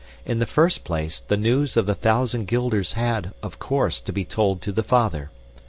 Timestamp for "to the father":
4.63-5.29